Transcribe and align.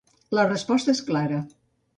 La 0.37 0.45
resposta 0.53 0.97
és 0.97 1.05
clara. 1.11 1.45